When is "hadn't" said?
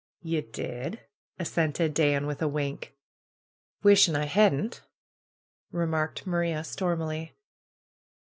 4.25-4.81